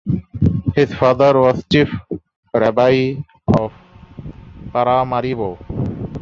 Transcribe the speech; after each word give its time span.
His 0.75 0.91
father 0.95 1.37
was 1.39 1.63
chief 1.71 1.87
rabbi 2.51 3.13
of 3.59 3.71
Paramaribo. 4.73 5.59